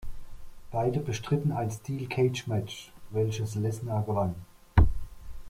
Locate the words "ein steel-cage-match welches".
1.51-3.53